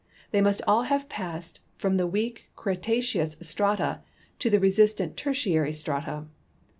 [0.31, 4.01] They must all have passed from the weak Cretaceous strata
[4.39, 6.25] to the resistant Tertiary strata.